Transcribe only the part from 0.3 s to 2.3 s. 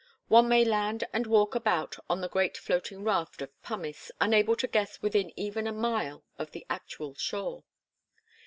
may land and walk about on the